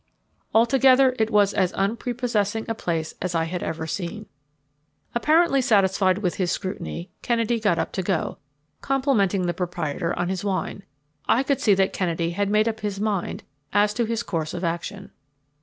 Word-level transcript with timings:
Altogether 0.55 1.15
it 1.19 1.29
was 1.29 1.53
as 1.53 1.71
unprepossessing 1.75 2.65
a 2.67 2.73
place 2.73 3.13
as 3.21 3.35
I 3.35 3.43
had 3.43 3.61
ever 3.61 3.85
seen. 3.85 4.25
Apparently 5.13 5.61
satisfied 5.61 6.17
with 6.17 6.37
his 6.37 6.51
scrutiny, 6.51 7.11
Kennedy 7.21 7.59
got 7.59 7.77
up 7.77 7.91
to 7.91 8.01
go, 8.01 8.39
complimenting 8.81 9.45
the 9.45 9.53
proprietor 9.53 10.17
on 10.17 10.29
his 10.29 10.43
wine. 10.43 10.81
I 11.27 11.43
could 11.43 11.61
see 11.61 11.75
that 11.75 11.93
Kennedy 11.93 12.31
had 12.31 12.49
made 12.49 12.67
up 12.67 12.79
his 12.79 12.99
mind 12.99 13.43
as 13.73 13.93
to 13.93 14.05
his 14.05 14.23
course 14.23 14.55
of 14.55 14.63
action. 14.63 15.11